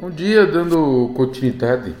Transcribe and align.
Bom 0.00 0.10
dia, 0.10 0.46
dando 0.46 1.10
continuidade 1.16 1.92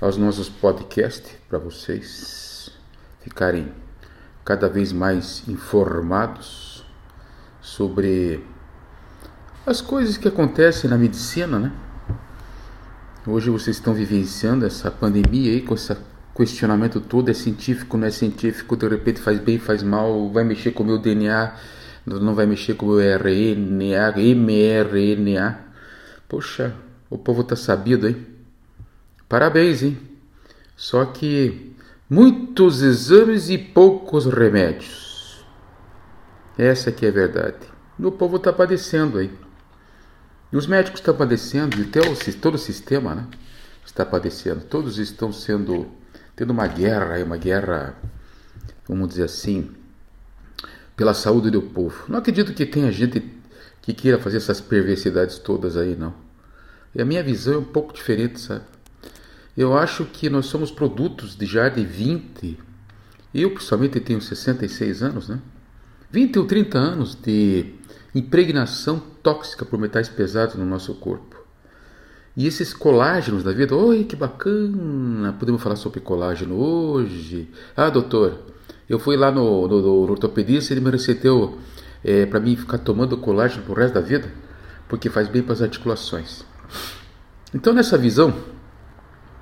aos 0.00 0.16
nossos 0.16 0.48
podcasts 0.48 1.36
para 1.46 1.58
vocês 1.58 2.70
ficarem 3.20 3.70
cada 4.42 4.66
vez 4.66 4.94
mais 4.94 5.46
informados 5.46 6.86
sobre 7.60 8.42
as 9.66 9.82
coisas 9.82 10.16
que 10.16 10.26
acontecem 10.26 10.88
na 10.88 10.96
medicina, 10.96 11.58
né? 11.58 11.72
Hoje 13.26 13.50
vocês 13.50 13.76
estão 13.76 13.92
vivenciando 13.92 14.64
essa 14.64 14.90
pandemia 14.90 15.52
aí 15.52 15.60
com 15.60 15.74
esse 15.74 15.94
questionamento 16.34 16.98
todo, 16.98 17.30
é 17.30 17.34
científico, 17.34 17.98
não 17.98 18.06
é 18.06 18.10
científico, 18.10 18.74
de 18.74 18.88
repente 18.88 19.20
faz 19.20 19.38
bem, 19.38 19.58
faz 19.58 19.82
mal, 19.82 20.30
vai 20.30 20.44
mexer 20.44 20.70
com 20.70 20.82
o 20.82 20.86
meu 20.86 20.96
DNA, 20.96 21.54
não 22.06 22.34
vai 22.34 22.46
mexer 22.46 22.72
com 22.72 22.86
o 22.86 22.88
meu 22.94 23.00
RNA, 23.00 24.14
mRNA. 24.16 25.58
Poxa, 26.26 26.74
o 27.10 27.16
povo 27.16 27.42
tá 27.42 27.56
sabido, 27.56 28.08
hein? 28.08 28.26
Parabéns, 29.28 29.82
hein? 29.82 29.98
Só 30.76 31.04
que 31.04 31.74
muitos 32.08 32.82
exames 32.82 33.48
e 33.50 33.58
poucos 33.58 34.26
remédios. 34.26 35.44
Essa 36.56 36.90
que 36.90 37.06
é 37.06 37.08
a 37.08 37.12
verdade. 37.12 37.66
O 37.98 38.12
povo 38.12 38.36
está 38.36 38.52
padecendo 38.52 39.18
aí. 39.18 39.30
E 40.52 40.56
os 40.56 40.66
médicos 40.66 41.00
estão 41.00 41.14
padecendo, 41.14 41.80
e 41.80 42.32
todo 42.32 42.54
o 42.54 42.58
sistema 42.58 43.14
né, 43.14 43.26
está 43.84 44.04
padecendo. 44.04 44.60
Todos 44.62 44.98
estão 44.98 45.32
sendo 45.32 45.86
tendo 46.38 46.50
uma 46.50 46.68
guerra, 46.68 47.22
uma 47.24 47.36
guerra, 47.36 47.96
vamos 48.88 49.08
dizer 49.08 49.24
assim, 49.24 49.72
pela 50.96 51.12
saúde 51.12 51.50
do 51.50 51.60
povo. 51.60 52.04
Não 52.08 52.20
acredito 52.20 52.54
que 52.54 52.64
tenha 52.64 52.92
gente 52.92 53.28
que 53.82 53.92
queira 53.92 54.20
fazer 54.20 54.36
essas 54.36 54.60
perversidades 54.60 55.36
todas 55.38 55.76
aí, 55.76 55.96
não. 55.96 56.14
E 56.98 57.00
a 57.00 57.04
minha 57.04 57.22
visão 57.22 57.54
é 57.54 57.58
um 57.58 57.64
pouco 57.64 57.94
diferente, 57.94 58.40
sabe? 58.40 58.64
Eu 59.56 59.78
acho 59.78 60.04
que 60.04 60.28
nós 60.28 60.46
somos 60.46 60.72
produtos 60.72 61.36
de 61.36 61.46
já 61.46 61.68
de 61.68 61.84
20, 61.84 62.58
eu 63.32 63.54
pessoalmente 63.54 64.00
tenho 64.00 64.20
66 64.20 65.04
anos, 65.04 65.28
né? 65.28 65.38
20 66.10 66.40
ou 66.40 66.44
30 66.44 66.76
anos 66.76 67.14
de 67.14 67.66
impregnação 68.12 69.00
tóxica 69.22 69.64
por 69.64 69.78
metais 69.78 70.08
pesados 70.08 70.56
no 70.56 70.66
nosso 70.66 70.92
corpo. 70.96 71.36
E 72.36 72.48
esses 72.48 72.74
colágenos 72.74 73.44
da 73.44 73.52
vida, 73.52 73.76
oi, 73.76 74.02
que 74.02 74.16
bacana, 74.16 75.32
podemos 75.34 75.62
falar 75.62 75.76
sobre 75.76 76.00
colágeno 76.00 76.56
hoje. 76.56 77.48
Ah, 77.76 77.90
doutor, 77.90 78.40
eu 78.88 78.98
fui 78.98 79.16
lá 79.16 79.30
no, 79.30 79.68
no, 79.68 79.80
no 79.80 80.10
ortopedista 80.10 80.72
e 80.72 80.76
ele 80.76 80.84
me 80.84 80.90
receitou 80.90 81.60
é, 82.02 82.26
para 82.26 82.40
mim 82.40 82.56
ficar 82.56 82.78
tomando 82.78 83.16
colágeno 83.18 83.62
pro 83.62 83.74
resto 83.74 83.94
da 83.94 84.00
vida, 84.00 84.32
porque 84.88 85.08
faz 85.08 85.28
bem 85.28 85.44
para 85.44 85.52
as 85.52 85.62
articulações. 85.62 86.44
Então, 87.54 87.72
nessa 87.72 87.96
visão, 87.96 88.34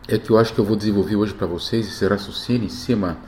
é 0.09 0.19
que 0.19 0.31
eu 0.31 0.39
acho 0.39 0.55
que 0.55 0.61
eu 0.61 0.65
vou 0.65 0.77
desenvolver 0.77 1.17
hoje 1.17 1.35
para 1.35 1.47
vocês 1.47 1.87
esse 1.87 2.07
raciocínio 2.07 2.67
em 2.67 2.71
cima 2.71 3.19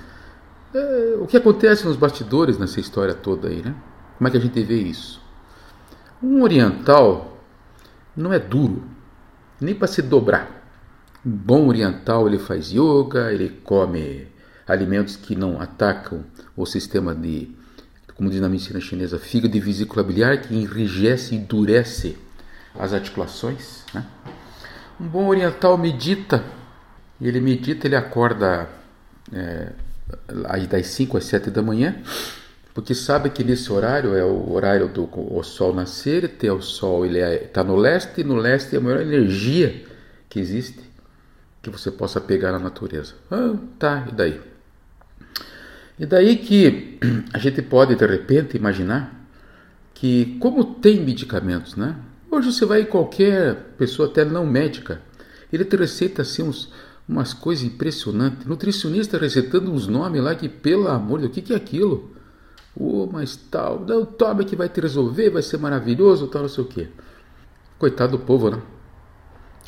é, 0.75 1.17
o 1.19 1.27
que 1.27 1.37
acontece 1.37 1.87
nos 1.87 1.97
bastidores 1.97 2.59
nessa 2.59 2.79
história 2.79 3.15
toda 3.15 3.49
aí, 3.49 3.63
né? 3.63 3.75
Como 4.17 4.29
é 4.29 4.31
que 4.31 4.37
a 4.37 4.41
gente 4.41 4.63
vê 4.63 4.77
isso? 4.77 5.21
Um 6.23 6.43
oriental 6.43 7.39
não 8.15 8.33
é 8.33 8.39
duro, 8.39 8.83
nem 9.61 9.75
para 9.75 9.89
se 9.89 10.03
dobrar. 10.03 10.71
Um 11.25 11.31
bom 11.31 11.69
oriental 11.69 12.27
ele 12.27 12.39
faz 12.39 12.71
yoga, 12.71 13.33
ele 13.33 13.49
come 13.65 14.29
alimentos 14.67 15.17
que 15.17 15.35
não 15.35 15.61
atacam 15.61 16.25
o 16.55 16.67
sistema 16.67 17.15
de, 17.15 17.57
como 18.15 18.29
diz 18.29 18.41
na 18.41 18.49
medicina 18.49 18.81
chinesa, 18.81 19.19
fígado 19.19 19.57
e 19.57 19.61
vesícula 19.61 20.03
biliar, 20.03 20.43
que 20.43 20.55
enrijece 20.55 21.35
e 21.35 21.39
endurece 21.39 22.19
as 22.79 22.93
articulações. 22.93 23.85
Né? 23.93 24.05
Um 25.01 25.07
bom 25.07 25.27
oriental 25.27 25.77
medita, 25.77 26.43
ele 27.21 27.41
medita, 27.41 27.87
ele 27.87 27.97
acorda 27.97 28.69
é, 29.33 29.73
das 30.69 30.87
5 30.87 31.17
às 31.17 31.25
7 31.25 31.51
da 31.51 31.63
manhã, 31.63 31.97
porque 32.73 32.95
sabe 32.95 33.31
que 33.31 33.43
nesse 33.43 33.73
horário 33.73 34.15
é 34.15 34.25
o 34.25 34.53
horário 34.53 34.89
do 34.89 35.09
o 35.13 35.43
sol 35.43 35.75
nascer, 35.75 36.29
tem 36.37 36.51
o 36.51 36.63
sol 36.63 37.05
ele 37.05 37.19
está 37.19 37.63
é, 37.63 37.65
no 37.65 37.77
leste 37.77 38.21
e 38.21 38.25
no 38.25 38.37
leste 38.37 38.77
é 38.77 38.79
a 38.79 38.81
maior 38.81 39.01
energia 39.01 39.85
que 40.29 40.39
existe 40.39 40.89
que 41.61 41.71
você 41.71 41.91
possa 41.91 42.21
pegar 42.21 42.53
na 42.53 42.59
natureza. 42.59 43.15
Ah, 43.31 43.55
tá, 43.79 44.07
e 44.09 44.13
daí? 44.13 44.41
E 45.99 46.07
daí 46.07 46.37
que 46.37 46.99
a 47.35 47.39
gente 47.39 47.61
pode 47.63 47.97
de 47.97 48.07
repente 48.07 48.57
imaginar 48.57 49.15
que 49.93 50.37
como 50.39 50.65
tem 50.65 51.01
medicamentos, 51.01 51.75
né? 51.75 51.97
Hoje 52.39 52.53
você 52.53 52.65
vai 52.65 52.83
em 52.83 52.87
qualquer 52.87 53.75
pessoa 53.77 54.09
até 54.09 54.25
não 54.25 54.47
médica, 54.47 55.03
ele 55.53 55.65
te 55.65 55.75
receita 55.75 56.23
assim 56.23 56.45
uns 56.45 56.73
umas 57.09 57.35
coisas 57.35 57.65
impressionantes. 57.65 58.47
Nutricionista 58.47 59.19
recetando 59.19 59.73
uns 59.73 59.89
nomes 59.89 60.23
lá 60.23 60.37
que, 60.37 60.49
pelo 60.49 60.87
amor 60.87 61.19
de 61.19 61.25
Deus, 61.25 61.33
o 61.33 61.35
que, 61.35 61.43
que 61.43 61.53
é 61.53 61.57
aquilo? 61.57 62.15
Oh, 62.77 63.09
mas 63.11 63.35
tal, 63.35 63.81
não, 63.81 64.07
toma 64.07 64.45
que 64.45 64.55
vai 64.55 64.69
te 64.69 64.81
resolver, 64.81 65.31
vai 65.31 65.43
ser 65.43 65.59
maravilhoso, 65.59 66.29
tal, 66.29 66.43
não 66.43 66.49
sei 66.49 66.63
o 66.63 66.67
quê. 66.69 66.89
Coitado 67.77 68.17
do 68.17 68.21
povo, 68.21 68.51
né? 68.51 68.63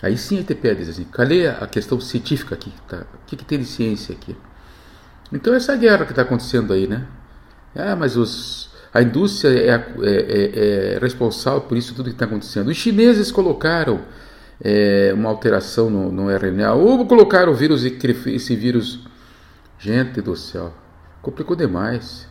Aí 0.00 0.16
sim 0.16 0.36
a 0.36 0.38
gente 0.38 0.54
pede 0.54 0.88
assim, 0.88 1.02
cadê 1.02 1.48
a 1.48 1.66
questão 1.66 2.00
científica 2.00 2.54
aqui? 2.54 2.72
Tá? 2.86 3.04
O 3.14 3.26
que, 3.26 3.34
que 3.34 3.44
tem 3.44 3.58
de 3.58 3.64
ciência 3.64 4.14
aqui? 4.14 4.36
Então 5.32 5.52
essa 5.52 5.74
guerra 5.74 6.04
que 6.04 6.12
está 6.12 6.22
acontecendo 6.22 6.72
aí, 6.72 6.86
né? 6.86 7.04
Ah, 7.74 7.96
mas 7.96 8.16
os, 8.16 8.69
a 8.92 9.02
indústria 9.02 9.50
é, 9.50 9.68
é, 9.68 9.78
é, 10.02 10.94
é 10.94 10.98
responsável 10.98 11.60
por 11.60 11.78
isso 11.78 11.94
tudo 11.94 12.06
que 12.06 12.14
está 12.16 12.24
acontecendo. 12.24 12.68
Os 12.68 12.76
chineses 12.76 13.30
colocaram 13.30 14.00
é, 14.60 15.12
uma 15.14 15.28
alteração 15.28 15.88
no, 15.88 16.10
no 16.10 16.30
RNA, 16.30 16.74
ou 16.74 17.06
colocaram 17.06 17.52
o 17.52 17.54
vírus 17.54 17.84
e 17.84 17.96
esse 18.26 18.56
vírus. 18.56 19.00
Gente 19.78 20.20
do 20.20 20.36
céu, 20.36 20.74
complicou 21.22 21.56
demais. 21.56 22.26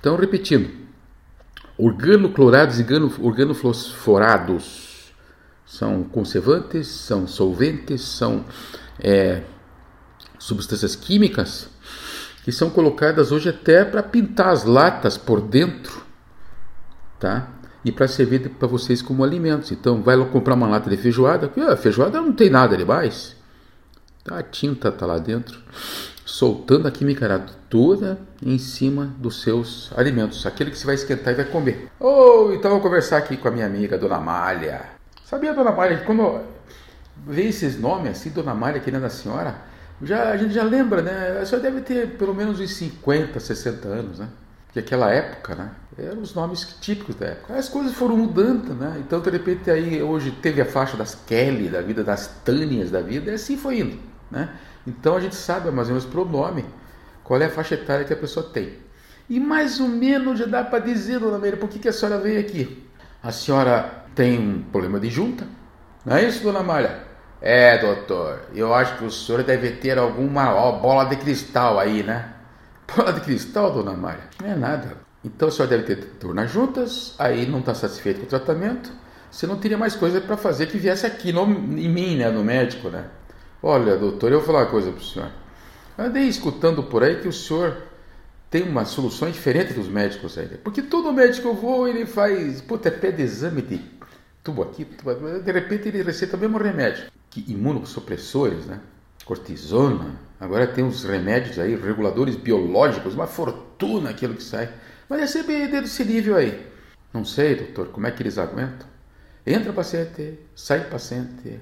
Então, 0.00 0.16
repetindo: 0.16 0.70
organoclorados 1.76 2.80
e 2.80 2.86
organofosforados 3.20 5.12
são 5.66 6.02
conservantes, 6.04 6.86
são 6.86 7.26
solventes, 7.26 8.00
são 8.00 8.44
é, 8.98 9.42
substâncias 10.38 10.96
químicas 10.96 11.68
que 12.48 12.52
são 12.52 12.70
colocadas 12.70 13.30
hoje 13.30 13.50
até 13.50 13.84
para 13.84 14.02
pintar 14.02 14.48
as 14.48 14.64
latas 14.64 15.18
por 15.18 15.38
dentro, 15.38 16.02
tá? 17.20 17.46
E 17.84 17.92
para 17.92 18.08
servir 18.08 18.48
para 18.48 18.66
vocês 18.66 19.02
como 19.02 19.22
alimentos. 19.22 19.70
Então, 19.70 20.00
vai 20.00 20.16
lá 20.16 20.24
comprar 20.24 20.54
uma 20.54 20.66
lata 20.66 20.88
de 20.88 20.96
feijoada, 20.96 21.46
que 21.46 21.60
a 21.60 21.76
feijoada 21.76 22.18
não 22.22 22.32
tem 22.32 22.48
nada 22.48 22.74
demais. 22.74 23.36
Tá? 24.24 24.38
A 24.38 24.42
tinta 24.42 24.88
está 24.88 25.04
lá 25.04 25.18
dentro 25.18 25.62
soltando 26.24 26.88
a 26.88 26.90
química 26.90 27.44
toda 27.68 28.18
em 28.42 28.56
cima 28.56 29.12
dos 29.18 29.42
seus 29.42 29.92
alimentos, 29.94 30.46
aquele 30.46 30.70
que 30.70 30.78
você 30.78 30.86
vai 30.86 30.94
esquentar 30.94 31.34
e 31.34 31.36
vai 31.36 31.44
comer. 31.44 31.90
Oh, 32.00 32.50
então 32.54 32.70
vou 32.70 32.80
conversar 32.80 33.18
aqui 33.18 33.36
com 33.36 33.48
a 33.48 33.50
minha 33.50 33.66
amiga 33.66 33.98
Dona 33.98 34.20
Malha. 34.20 34.86
Sabia, 35.22 35.52
Dona 35.52 35.72
Malha, 35.72 35.98
quando 35.98 36.40
vê 37.26 37.42
esses 37.42 37.78
nomes 37.78 38.12
assim, 38.12 38.30
Dona 38.30 38.54
Malha, 38.54 38.80
querendo 38.80 39.04
a 39.04 39.10
senhora, 39.10 39.67
já, 40.02 40.30
a 40.30 40.36
gente 40.36 40.54
já 40.54 40.62
lembra, 40.62 41.02
né? 41.02 41.38
A 41.40 41.46
senhora 41.46 41.70
deve 41.70 41.82
ter 41.82 42.16
pelo 42.16 42.34
menos 42.34 42.60
uns 42.60 42.74
50, 42.74 43.38
60 43.40 43.88
anos, 43.88 44.18
né? 44.18 44.28
Porque 44.66 44.78
aquela 44.80 45.10
época, 45.10 45.54
né? 45.54 45.70
Eram 45.98 46.20
os 46.20 46.34
nomes 46.34 46.76
típicos 46.80 47.16
da 47.16 47.26
época. 47.26 47.54
As 47.54 47.68
coisas 47.68 47.94
foram 47.94 48.16
mudando, 48.16 48.74
né? 48.74 48.96
Então, 48.98 49.20
de 49.20 49.30
repente, 49.30 49.70
aí 49.70 50.00
hoje 50.02 50.30
teve 50.30 50.60
a 50.60 50.66
faixa 50.66 50.96
das 50.96 51.14
Kelly 51.14 51.68
da 51.68 51.80
vida, 51.80 52.04
das 52.04 52.28
Tânias 52.44 52.90
da 52.90 53.00
vida, 53.00 53.30
e 53.30 53.34
assim 53.34 53.56
foi 53.56 53.80
indo, 53.80 53.98
né? 54.30 54.50
Então 54.86 55.16
a 55.16 55.20
gente 55.20 55.34
sabe 55.34 55.70
mais 55.70 55.88
ou 55.88 55.94
menos 55.94 56.08
pelo 56.08 56.24
nome 56.24 56.64
qual 57.24 57.40
é 57.40 57.46
a 57.46 57.50
faixa 57.50 57.74
etária 57.74 58.04
que 58.04 58.12
a 58.12 58.16
pessoa 58.16 58.46
tem. 58.46 58.74
E 59.28 59.38
mais 59.38 59.80
ou 59.80 59.88
menos 59.88 60.38
já 60.38 60.46
dá 60.46 60.64
para 60.64 60.78
dizer, 60.78 61.18
dona 61.18 61.38
Meira, 61.38 61.56
por 61.56 61.68
que, 61.68 61.78
que 61.78 61.88
a 61.88 61.92
senhora 61.92 62.18
veio 62.18 62.40
aqui? 62.40 62.86
A 63.22 63.30
senhora 63.30 64.04
tem 64.14 64.38
um 64.38 64.62
problema 64.62 64.98
de 64.98 65.10
junta? 65.10 65.46
Não 66.06 66.16
é 66.16 66.24
isso, 66.24 66.42
dona 66.42 66.62
Malha? 66.62 67.07
É, 67.40 67.78
doutor, 67.78 68.40
eu 68.54 68.74
acho 68.74 68.98
que 68.98 69.04
o 69.04 69.10
senhor 69.10 69.44
deve 69.44 69.70
ter 69.72 69.96
alguma 69.96 70.54
ó, 70.54 70.72
bola 70.72 71.04
de 71.04 71.16
cristal 71.16 71.78
aí, 71.78 72.02
né? 72.02 72.34
Bola 72.96 73.12
de 73.12 73.20
cristal, 73.20 73.72
dona 73.72 73.92
Malha? 73.92 74.24
Não 74.42 74.50
é 74.50 74.56
nada. 74.56 74.96
Então 75.24 75.48
o 75.48 75.52
senhor 75.52 75.68
deve 75.68 75.82
ter 75.84 75.96
dor 76.20 76.46
juntas, 76.46 77.14
aí 77.18 77.46
não 77.46 77.60
está 77.60 77.74
satisfeito 77.74 78.20
com 78.20 78.26
o 78.26 78.28
tratamento, 78.28 78.90
você 79.30 79.46
não 79.46 79.58
teria 79.58 79.76
mais 79.76 79.94
coisa 79.94 80.20
para 80.20 80.36
fazer 80.36 80.66
que 80.66 80.78
viesse 80.78 81.06
aqui 81.06 81.32
no, 81.32 81.44
em 81.44 81.88
mim, 81.88 82.16
né, 82.16 82.30
no 82.30 82.42
médico, 82.42 82.88
né? 82.88 83.04
Olha, 83.62 83.96
doutor, 83.96 84.32
eu 84.32 84.38
vou 84.38 84.46
falar 84.46 84.60
uma 84.60 84.70
coisa 84.70 84.90
para 84.90 85.00
o 85.00 85.04
senhor. 85.04 85.30
Andei 85.98 86.24
escutando 86.24 86.82
por 86.84 87.02
aí 87.02 87.20
que 87.20 87.28
o 87.28 87.32
senhor 87.32 87.76
tem 88.50 88.62
uma 88.62 88.84
solução 88.84 89.30
diferente 89.30 89.74
dos 89.74 89.88
médicos 89.88 90.38
aí. 90.38 90.46
Porque 90.62 90.80
todo 90.80 91.12
médico 91.12 91.42
que 91.42 91.48
eu 91.48 91.54
vou, 91.54 91.88
ele 91.88 92.06
faz, 92.06 92.60
puta, 92.62 92.88
é 92.88 92.92
pé 92.92 93.10
de 93.10 93.22
exame 93.22 93.62
de 93.62 93.80
tubo 94.42 94.62
aqui, 94.62 94.84
tubo, 94.84 95.14
de 95.14 95.52
repente 95.52 95.88
ele 95.88 96.02
receita 96.02 96.36
o 96.36 96.40
mesmo 96.40 96.56
remédio. 96.58 97.17
Que 97.38 97.52
imunossupressores, 97.52 98.66
né? 98.66 98.80
Cortisona. 99.24 100.16
Agora 100.40 100.66
tem 100.66 100.84
uns 100.84 101.04
remédios 101.04 101.58
aí, 101.58 101.74
reguladores 101.74 102.36
biológicos, 102.36 103.14
uma 103.14 103.26
fortuna 103.26 104.10
aquilo 104.10 104.34
que 104.34 104.42
sai. 104.42 104.72
Mas 105.08 105.22
é 105.22 105.26
sempre 105.26 105.68
desse 105.68 106.04
nível 106.04 106.36
aí. 106.36 106.66
Não 107.12 107.24
sei, 107.24 107.54
doutor, 107.54 107.88
como 107.88 108.06
é 108.06 108.10
que 108.10 108.22
eles 108.22 108.38
aguentam? 108.38 108.86
Entra 109.46 109.72
paciente, 109.72 110.38
sai 110.54 110.84
paciente 110.90 111.60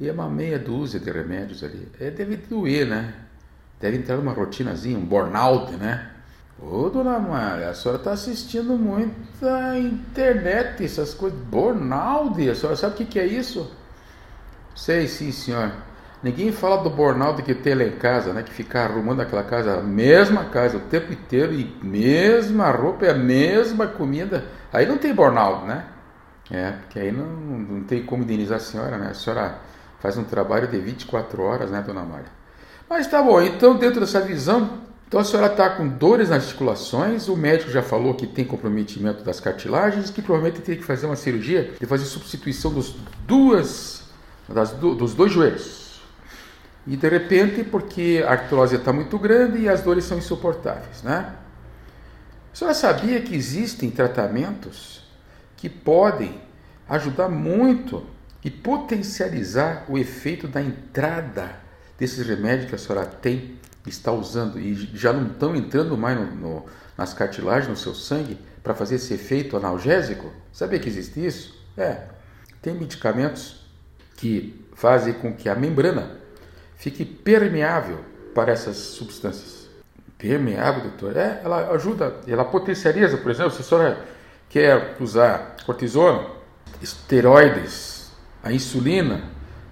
E 0.00 0.08
é 0.08 0.12
uma 0.12 0.28
meia 0.28 0.58
dúzia 0.58 0.98
de 0.98 1.10
remédios 1.10 1.62
ali. 1.62 1.88
É, 2.00 2.10
deve 2.10 2.36
doer, 2.36 2.86
né? 2.86 3.14
Deve 3.80 3.96
entrar 3.96 4.16
numa 4.16 4.32
rotinazinha, 4.32 4.98
um 4.98 5.04
burnout, 5.04 5.72
né? 5.76 6.10
Ô, 6.60 6.90
dona 6.90 7.18
Maria, 7.20 7.70
a 7.70 7.74
senhora 7.74 7.98
está 7.98 8.12
assistindo 8.12 8.76
muita 8.76 9.78
internet, 9.78 10.84
essas 10.84 11.14
coisas. 11.14 11.38
Burnout, 11.38 12.48
a 12.48 12.54
senhora 12.54 12.76
sabe 12.76 12.94
o 12.94 12.96
que, 12.96 13.04
que 13.04 13.18
é 13.20 13.26
isso? 13.26 13.70
Sei, 14.78 15.08
sim, 15.08 15.32
senhor. 15.32 15.72
Ninguém 16.22 16.52
fala 16.52 16.76
do 16.76 16.88
burnout 16.88 17.42
que 17.42 17.52
tem 17.52 17.74
lá 17.74 17.82
em 17.82 17.96
casa, 17.96 18.32
né? 18.32 18.44
Que 18.44 18.52
ficar 18.52 18.84
arrumando 18.84 19.20
aquela 19.20 19.42
casa, 19.42 19.76
a 19.76 19.82
mesma 19.82 20.44
casa 20.44 20.76
o 20.76 20.80
tempo 20.80 21.12
inteiro 21.12 21.52
e 21.52 21.64
mesma 21.82 22.70
roupa 22.70 23.04
e 23.04 23.10
a 23.10 23.14
mesma 23.14 23.88
comida. 23.88 24.46
Aí 24.72 24.86
não 24.86 24.96
tem 24.96 25.12
burnout, 25.12 25.66
né? 25.66 25.84
É, 26.48 26.70
porque 26.70 27.00
aí 27.00 27.10
não, 27.10 27.26
não 27.26 27.82
tem 27.82 28.04
como 28.04 28.22
indenizar 28.22 28.58
a 28.58 28.60
senhora, 28.60 28.96
né? 28.98 29.08
A 29.10 29.14
senhora 29.14 29.58
faz 29.98 30.16
um 30.16 30.22
trabalho 30.22 30.68
de 30.68 30.78
24 30.78 31.42
horas, 31.42 31.72
né, 31.72 31.82
dona 31.84 32.04
Maria? 32.04 32.30
Mas 32.88 33.08
tá 33.08 33.20
bom, 33.20 33.42
então 33.42 33.76
dentro 33.76 33.98
dessa 33.98 34.20
visão, 34.20 34.78
então 35.08 35.18
a 35.18 35.24
senhora 35.24 35.50
está 35.50 35.70
com 35.70 35.88
dores 35.88 36.30
nas 36.30 36.44
articulações, 36.44 37.28
o 37.28 37.36
médico 37.36 37.70
já 37.70 37.82
falou 37.82 38.14
que 38.14 38.28
tem 38.28 38.44
comprometimento 38.44 39.24
das 39.24 39.40
cartilagens, 39.40 40.08
que 40.08 40.22
provavelmente 40.22 40.62
teria 40.62 40.80
que 40.80 40.86
fazer 40.86 41.06
uma 41.06 41.16
cirurgia 41.16 41.72
de 41.78 41.84
fazer 41.84 42.04
substituição 42.04 42.72
dos, 42.72 42.94
duas, 43.26 44.07
das, 44.48 44.72
dos 44.72 45.14
dois 45.14 45.32
joelhos. 45.32 46.00
E 46.86 46.96
de 46.96 47.08
repente, 47.08 47.62
porque 47.64 48.24
a 48.26 48.32
artrose 48.32 48.76
está 48.76 48.92
muito 48.92 49.18
grande 49.18 49.58
e 49.58 49.68
as 49.68 49.82
dores 49.82 50.04
são 50.04 50.16
insuportáveis, 50.16 51.02
né? 51.02 51.34
A 52.52 52.56
senhora 52.56 52.74
sabia 52.74 53.20
que 53.20 53.34
existem 53.34 53.90
tratamentos 53.90 55.04
que 55.56 55.68
podem 55.68 56.40
ajudar 56.88 57.28
muito 57.28 58.04
e 58.42 58.50
potencializar 58.50 59.84
o 59.88 59.98
efeito 59.98 60.48
da 60.48 60.62
entrada 60.62 61.56
desses 61.98 62.26
remédios 62.26 62.68
que 62.68 62.74
a 62.74 62.78
senhora 62.78 63.04
tem, 63.04 63.58
está 63.86 64.12
usando 64.12 64.58
e 64.58 64.74
já 64.74 65.12
não 65.12 65.26
estão 65.26 65.54
entrando 65.54 65.96
mais 65.96 66.18
no, 66.18 66.34
no, 66.34 66.66
nas 66.96 67.12
cartilagens, 67.12 67.68
no 67.68 67.76
seu 67.76 67.94
sangue, 67.94 68.38
para 68.62 68.74
fazer 68.74 68.96
esse 68.96 69.12
efeito 69.14 69.56
analgésico? 69.56 70.32
Sabia 70.52 70.78
que 70.78 70.88
existe 70.88 71.24
isso? 71.24 71.58
É. 71.76 72.02
Tem 72.62 72.74
medicamentos 72.74 73.67
que 74.18 74.64
fazem 74.74 75.14
com 75.14 75.32
que 75.32 75.48
a 75.48 75.54
membrana 75.54 76.18
fique 76.76 77.04
permeável 77.04 78.00
para 78.34 78.52
essas 78.52 78.76
substâncias. 78.76 79.68
Permeável, 80.18 80.82
doutor? 80.82 81.16
É, 81.16 81.40
ela 81.44 81.70
ajuda, 81.72 82.16
ela 82.26 82.44
potencializa, 82.44 83.16
por 83.16 83.30
exemplo, 83.30 83.52
se 83.52 83.60
a 83.60 83.64
senhora 83.64 84.04
quer 84.48 84.96
usar 85.00 85.56
cortisona, 85.64 86.26
esteroides, 86.82 88.10
a 88.42 88.52
insulina, 88.52 89.22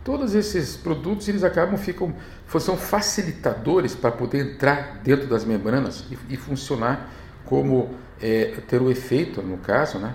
todos 0.04 0.34
esses 0.34 0.76
produtos 0.76 1.28
eles 1.28 1.42
acabam 1.42 1.76
ficam 1.76 2.14
são 2.60 2.76
facilitadores 2.76 3.94
para 3.96 4.12
poder 4.12 4.52
entrar 4.52 5.00
dentro 5.02 5.26
das 5.26 5.44
membranas 5.44 6.04
e, 6.10 6.34
e 6.34 6.36
funcionar 6.36 7.10
como 7.44 7.90
é, 8.22 8.60
ter 8.68 8.80
o 8.80 8.90
efeito, 8.90 9.42
no 9.42 9.58
caso, 9.58 9.98
né, 9.98 10.14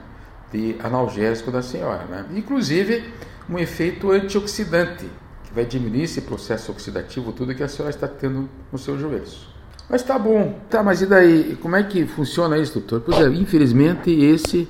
de 0.51 0.75
analgésico 0.83 1.51
da 1.51 1.61
senhora, 1.61 2.05
né? 2.05 2.25
Inclusive 2.33 3.03
um 3.49 3.57
efeito 3.57 4.11
antioxidante 4.11 5.05
que 5.43 5.53
vai 5.53 5.65
diminuir 5.65 6.03
esse 6.03 6.21
processo 6.21 6.71
oxidativo, 6.71 7.31
tudo 7.31 7.55
que 7.55 7.63
a 7.63 7.67
senhora 7.67 7.93
está 7.93 8.07
tendo 8.07 8.49
nos 8.71 8.83
seus 8.83 8.99
joelhos. 8.99 9.47
Mas 9.89 10.03
tá 10.03 10.17
bom. 10.17 10.59
Tá, 10.69 10.81
mas 10.81 11.01
e 11.01 11.05
daí? 11.05 11.57
Como 11.61 11.75
é 11.75 11.83
que 11.83 12.05
funciona 12.05 12.57
isso, 12.57 12.79
doutor? 12.79 13.01
Pois 13.01 13.19
é, 13.19 13.27
infelizmente 13.27 14.09
esse 14.09 14.67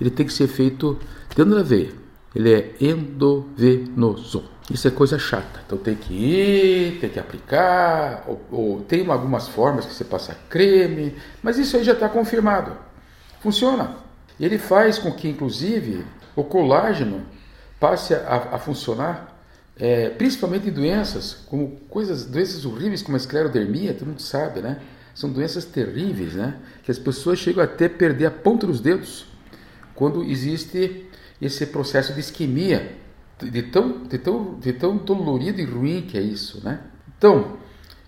ele 0.00 0.10
tem 0.10 0.24
que 0.24 0.32
ser 0.32 0.48
feito 0.48 0.98
dentro 1.36 1.54
da 1.54 1.62
veia. 1.62 1.92
Ele 2.34 2.52
é 2.52 2.74
endovenoso. 2.80 4.44
Isso 4.70 4.88
é 4.88 4.90
coisa 4.90 5.18
chata. 5.18 5.60
Então 5.66 5.76
tem 5.76 5.94
que 5.94 6.14
ir, 6.14 6.98
tem 7.00 7.10
que 7.10 7.18
aplicar, 7.18 8.24
ou, 8.26 8.40
ou 8.50 8.80
tem 8.80 9.06
algumas 9.10 9.48
formas 9.48 9.84
que 9.84 9.92
você 9.92 10.04
passa 10.04 10.36
creme, 10.48 11.14
mas 11.42 11.58
isso 11.58 11.76
aí 11.76 11.84
já 11.84 11.92
está 11.92 12.08
confirmado. 12.08 12.72
Funciona. 13.40 13.96
Ele 14.38 14.58
faz 14.58 14.98
com 14.98 15.12
que, 15.12 15.28
inclusive, 15.28 16.04
o 16.34 16.44
colágeno 16.44 17.22
passe 17.78 18.14
a, 18.14 18.50
a 18.52 18.58
funcionar 18.58 19.32
é, 19.76 20.10
principalmente 20.10 20.68
em 20.68 20.72
doenças, 20.72 21.34
como 21.46 21.80
coisas, 21.88 22.26
doenças 22.26 22.64
horríveis 22.64 23.02
como 23.02 23.16
a 23.16 23.20
esclerodermia, 23.20 23.94
todo 23.94 24.08
mundo 24.08 24.22
sabe, 24.22 24.60
né? 24.60 24.80
São 25.14 25.30
doenças 25.30 25.64
terríveis, 25.64 26.34
né? 26.34 26.56
Que 26.82 26.90
as 26.90 26.98
pessoas 26.98 27.38
chegam 27.38 27.62
até 27.62 27.88
perder 27.88 28.26
a 28.26 28.30
ponta 28.30 28.66
dos 28.66 28.80
dedos 28.80 29.26
quando 29.94 30.22
existe 30.22 31.06
esse 31.40 31.66
processo 31.66 32.12
de 32.12 32.20
isquemia, 32.20 32.96
de 33.40 33.62
tão, 33.62 34.04
de 34.04 34.18
tão, 34.18 34.58
de 34.58 34.72
tão 34.72 34.96
dolorido 34.96 35.60
e 35.60 35.64
ruim 35.64 36.02
que 36.02 36.16
é 36.16 36.20
isso, 36.20 36.62
né? 36.62 36.80
Então, 37.18 37.56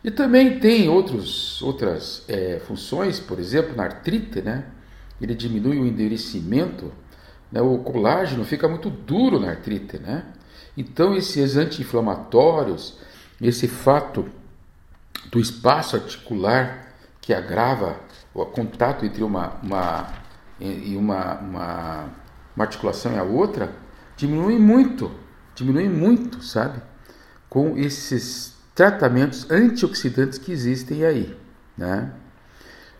e 0.02 0.10
também 0.10 0.60
tem 0.60 0.88
outros, 0.88 1.60
outras 1.62 2.24
é, 2.28 2.60
funções, 2.66 3.18
por 3.18 3.38
exemplo, 3.38 3.74
na 3.74 3.84
artrite, 3.84 4.42
né? 4.42 4.66
Ele 5.20 5.34
diminui 5.34 5.78
o 5.78 5.86
endurecimento, 5.86 6.92
né? 7.50 7.60
o 7.60 7.78
colágeno 7.78 8.44
fica 8.44 8.68
muito 8.68 8.90
duro 8.90 9.38
na 9.38 9.50
artrite, 9.50 9.98
né? 9.98 10.24
Então, 10.76 11.14
esses 11.14 11.56
anti-inflamatórios, 11.56 12.98
esse 13.40 13.68
fato 13.68 14.26
do 15.30 15.38
espaço 15.38 15.96
articular 15.96 16.88
que 17.20 17.32
agrava 17.32 18.00
o 18.34 18.44
contato 18.44 19.06
entre 19.06 19.22
uma, 19.22 19.54
uma, 19.62 20.08
e 20.60 20.96
uma, 20.96 21.34
uma, 21.34 22.04
uma 22.56 22.64
articulação 22.64 23.12
e 23.12 23.18
a 23.18 23.22
outra, 23.22 23.72
diminui 24.16 24.58
muito, 24.58 25.10
diminui 25.54 25.88
muito, 25.88 26.42
sabe? 26.42 26.82
Com 27.48 27.78
esses 27.78 28.54
tratamentos 28.74 29.48
antioxidantes 29.50 30.38
que 30.38 30.50
existem 30.50 31.04
aí, 31.04 31.36
né? 31.78 32.12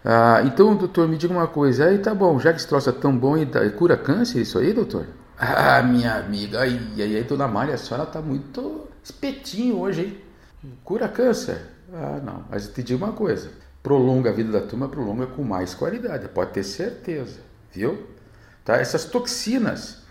Ah, 0.05 0.43
então, 0.45 0.77
doutor, 0.77 1.09
me 1.09 1.17
diga 1.17 1.33
uma 1.33 1.47
coisa, 1.47 1.87
aí 1.87 1.99
tá 1.99 2.15
bom, 2.15 2.39
já 2.39 2.53
que 2.53 2.59
esse 2.59 2.69
troço 2.69 2.91
é 2.91 2.93
tão 2.93 3.17
bom 3.17 3.39
e 3.39 3.47
cura 3.71 3.97
câncer, 3.97 4.43
isso 4.43 4.59
aí, 4.59 4.73
doutor? 4.75 5.07
Ah, 5.39 5.83
minha 5.83 6.17
amiga, 6.17 6.61
ai, 6.61 6.79
ai, 6.99 7.17
ai, 7.17 7.23
dona 7.25 7.49
Maria, 7.49 7.75
a 7.75 7.79
senhora 7.79 8.07
está 8.07 8.21
muito 8.21 8.87
espetinho 9.03 9.79
hoje, 9.79 10.03
hein? 10.03 10.19
Cura 10.85 11.09
câncer? 11.09 11.59
Ah, 11.93 12.21
não, 12.23 12.45
mas 12.51 12.69
te 12.69 12.83
digo 12.83 13.03
uma 13.03 13.15
coisa: 13.15 13.51
prolonga 13.83 14.29
a 14.29 14.33
vida 14.33 14.53
da 14.53 14.67
turma, 14.67 14.89
prolonga 14.89 15.27
com 15.27 15.43
mais 15.43 15.75
qualidade, 15.75 16.29
pode 16.29 16.53
ter 16.53 16.65
certeza, 16.65 17.41
viu? 17.73 18.07
Tá? 18.63 18.77
Essas 18.77 19.07
toxinas 19.07 20.03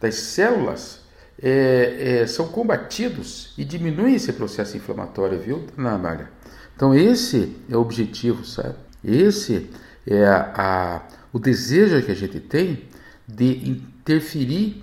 das 0.00 0.14
células 0.14 1.00
é, 1.42 2.22
é, 2.22 2.26
são 2.26 2.48
combatidos 2.48 3.52
e 3.58 3.64
diminuem 3.64 4.14
esse 4.14 4.32
processo 4.32 4.76
inflamatório, 4.78 5.38
viu, 5.38 5.66
dona 5.76 5.98
Maria? 5.98 6.30
Então, 6.74 6.94
esse 6.94 7.56
é 7.70 7.76
o 7.76 7.80
objetivo, 7.80 8.44
sabe? 8.44 8.85
Esse 9.04 9.70
é 10.06 10.26
a, 10.26 11.02
o 11.32 11.38
desejo 11.38 12.02
que 12.02 12.12
a 12.12 12.14
gente 12.14 12.40
tem 12.40 12.84
de 13.26 13.68
interferir 13.68 14.82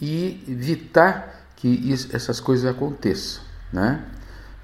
e 0.00 0.42
evitar 0.48 1.46
que 1.56 1.68
isso, 1.68 2.14
essas 2.14 2.40
coisas 2.40 2.70
aconteçam, 2.70 3.42
né? 3.72 4.04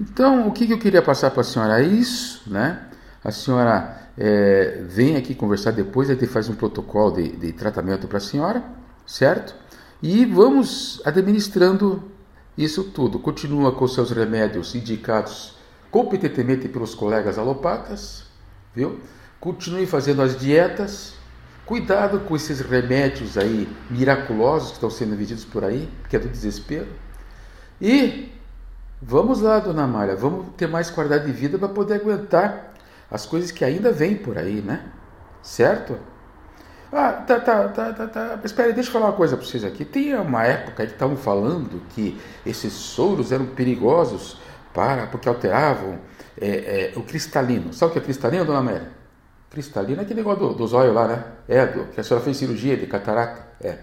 Então, 0.01 0.49
o 0.49 0.53
que, 0.53 0.67
que 0.67 0.73
eu 0.73 0.79
queria 0.79 1.03
passar 1.03 1.31
para 1.31 1.43
a 1.43 1.45
senhora 1.45 1.83
é 1.83 1.87
isso, 1.87 2.43
né? 2.51 2.89
A 3.23 3.31
senhora 3.31 4.09
é, 4.17 4.83
vem 4.89 5.17
aqui 5.17 5.35
conversar 5.35 5.73
depois, 5.73 6.09
a 6.09 6.15
gente 6.15 6.27
faz 6.27 6.49
um 6.49 6.55
protocolo 6.55 7.13
de, 7.13 7.37
de 7.37 7.53
tratamento 7.53 8.09
para 8.09 8.17
a 8.17 8.21
senhora, 8.21 8.65
certo? 9.07 9.55
E 10.03 10.25
vamos 10.25 11.03
administrando 11.05 12.03
isso 12.57 12.85
tudo. 12.85 13.19
Continua 13.19 13.73
com 13.73 13.87
seus 13.87 14.11
remédios 14.11 14.75
indicados 14.75 15.55
competentemente 15.91 16.69
pelos 16.69 16.95
colegas 16.95 17.37
alopatas, 17.39 18.25
viu? 18.75 19.01
Continue 19.41 19.87
fazendo 19.87 20.23
as 20.23 20.39
dietas, 20.39 21.15
Cuidado 21.71 22.19
com 22.27 22.35
esses 22.35 22.59
remédios 22.59 23.39
aí 23.39 23.69
miraculosos 23.89 24.71
que 24.71 24.75
estão 24.75 24.91
sendo 24.91 25.15
vendidos 25.15 25.45
por 25.45 25.63
aí, 25.63 25.89
que 26.09 26.17
é 26.17 26.19
do 26.19 26.29
desespero. 26.29 26.89
E 27.81 28.33
vamos 29.01 29.41
lá, 29.41 29.61
dona 29.61 29.87
Malha, 29.87 30.17
vamos 30.17 30.47
ter 30.57 30.67
mais 30.67 30.91
qualidade 30.91 31.27
de 31.27 31.33
vida 31.33 31.57
para 31.61 31.69
poder 31.69 31.95
aguentar 31.95 32.75
as 33.09 33.25
coisas 33.25 33.53
que 33.53 33.65
ainda 33.65 33.93
vêm 33.93 34.17
por 34.17 34.37
aí, 34.37 34.61
né? 34.61 34.85
Certo? 35.45 35.97
Ah, 36.93 37.13
tá, 37.13 37.39
tá, 37.39 37.69
tá, 37.69 37.93
tá, 37.93 38.07
tá. 38.09 38.41
Espera, 38.43 38.73
deixa 38.73 38.89
eu 38.89 38.93
falar 38.93 39.07
uma 39.07 39.17
coisa 39.17 39.37
para 39.37 39.47
vocês 39.47 39.63
aqui. 39.63 39.85
Tem 39.85 40.13
uma 40.17 40.43
época 40.43 40.85
que 40.85 40.93
estavam 40.93 41.17
falando 41.17 41.81
que 41.91 42.21
esses 42.45 42.73
soros 42.73 43.31
eram 43.31 43.47
perigosos 43.47 44.39
para 44.75 45.07
porque 45.07 45.29
alteravam 45.29 46.01
é, 46.41 46.49
é, 46.49 46.93
o 46.97 47.03
cristalino. 47.03 47.73
Sabe 47.73 47.91
o 47.91 47.93
que 47.93 47.99
é 47.99 48.03
cristalino, 48.03 48.45
dona 48.45 48.61
Amélia? 48.61 48.89
Cristalina 49.51 50.03
é 50.03 50.05
aquele 50.05 50.21
negócio 50.21 50.49
do, 50.49 50.55
dos 50.55 50.73
olhos 50.73 50.95
lá, 50.95 51.09
né? 51.09 51.25
É, 51.49 51.67
do, 51.67 51.87
que 51.87 52.01
a 52.01 52.05
senhora 52.05 52.25
fez 52.25 52.37
cirurgia 52.37 52.77
de 52.77 52.87
catarata. 52.87 53.47
É. 53.61 53.79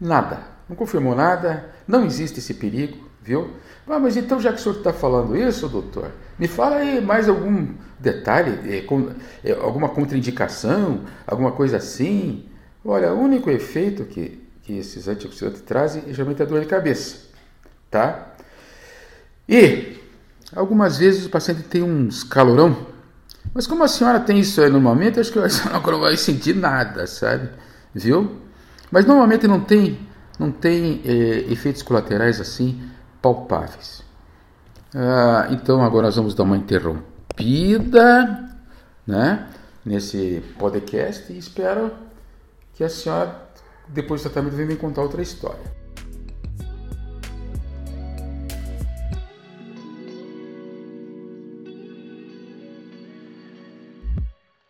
Nada. 0.00 0.40
Não 0.68 0.76
confirmou 0.76 1.14
nada. 1.14 1.70
Não 1.86 2.04
existe 2.04 2.38
esse 2.38 2.54
perigo, 2.54 3.08
viu? 3.22 3.50
Ah, 3.86 3.98
mas 3.98 4.16
então, 4.16 4.38
já 4.38 4.52
que 4.52 4.58
o 4.58 4.62
senhor 4.62 4.76
está 4.76 4.92
falando 4.92 5.34
isso, 5.34 5.66
doutor, 5.68 6.12
me 6.38 6.46
fala 6.46 6.76
aí 6.76 7.00
mais 7.00 7.28
algum 7.28 7.68
detalhe, 7.98 8.76
é, 8.76 8.82
com, 8.82 9.10
é, 9.42 9.52
alguma 9.52 9.88
contraindicação, 9.88 11.04
alguma 11.26 11.52
coisa 11.52 11.78
assim. 11.78 12.46
Olha, 12.84 13.12
o 13.12 13.18
único 13.18 13.50
efeito 13.50 14.04
que, 14.04 14.46
que 14.62 14.78
esses 14.78 15.08
antioxidantes 15.08 15.62
trazem 15.62 16.04
é 16.06 16.12
geralmente 16.12 16.42
a 16.42 16.44
dor 16.44 16.60
de 16.60 16.66
cabeça. 16.66 17.26
tá? 17.90 18.34
E 19.48 19.97
algumas 20.54 20.98
vezes 20.98 21.26
o 21.26 21.30
paciente 21.30 21.62
tem 21.62 21.82
uns 21.82 22.22
calorão, 22.24 22.86
mas 23.54 23.66
como 23.66 23.82
a 23.82 23.88
senhora 23.88 24.20
tem 24.20 24.38
isso 24.38 24.60
aí 24.60 24.70
normalmente, 24.70 25.18
acho 25.20 25.32
que 25.32 25.38
a 25.38 25.48
senhora 25.48 25.80
não 25.90 26.00
vai 26.00 26.16
sentir 26.16 26.54
nada, 26.54 27.06
sabe? 27.06 27.50
Viu? 27.94 28.36
Mas 28.90 29.04
normalmente 29.04 29.46
não 29.46 29.60
tem, 29.60 29.98
não 30.38 30.50
tem 30.50 31.02
é, 31.04 31.52
efeitos 31.52 31.82
colaterais 31.82 32.40
assim 32.40 32.80
palpáveis. 33.20 34.02
Ah, 34.94 35.48
então 35.50 35.82
agora 35.82 36.06
nós 36.06 36.16
vamos 36.16 36.34
dar 36.34 36.44
uma 36.44 36.56
interrompida, 36.56 38.48
né? 39.06 39.48
Nesse 39.84 40.42
podcast 40.58 41.32
e 41.32 41.38
espero 41.38 41.92
que 42.74 42.84
a 42.84 42.88
senhora 42.88 43.48
depois 43.88 44.20
do 44.20 44.30
tratamento 44.30 44.54
venha 44.54 44.68
me 44.68 44.76
contar 44.76 45.02
outra 45.02 45.22
história. 45.22 45.60